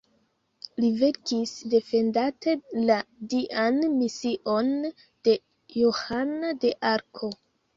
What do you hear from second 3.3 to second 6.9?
dian mision de Johana de